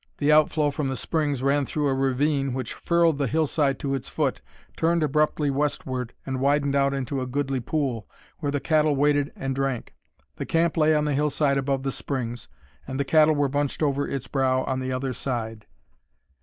The 0.17 0.31
outflow 0.31 0.71
from 0.71 0.87
the 0.87 0.95
springs 0.97 1.43
ran 1.43 1.63
through 1.67 1.87
a 1.87 1.93
ravine 1.93 2.55
which 2.55 2.73
furrowed 2.73 3.19
the 3.19 3.27
hillside 3.27 3.77
to 3.81 3.93
its 3.93 4.09
foot, 4.09 4.41
turned 4.75 5.03
abruptly 5.03 5.51
westward, 5.51 6.15
and 6.25 6.39
widened 6.41 6.73
out 6.73 6.91
into 6.91 7.21
a 7.21 7.27
goodly 7.27 7.59
pool, 7.59 8.09
where 8.39 8.51
the 8.51 8.59
cattle 8.59 8.95
waded 8.95 9.31
and 9.35 9.53
drank. 9.53 9.93
The 10.37 10.45
camp 10.47 10.75
lay 10.75 10.95
on 10.95 11.05
the 11.05 11.13
hillside 11.13 11.57
above 11.59 11.83
the 11.83 11.91
springs, 11.91 12.47
and 12.87 12.99
the 12.99 13.05
cattle 13.05 13.35
were 13.35 13.47
bunched 13.47 13.83
over 13.83 14.07
its 14.07 14.27
brow 14.27 14.63
on 14.63 14.79
the 14.79 14.91
other 14.91 15.13
side. 15.13 15.67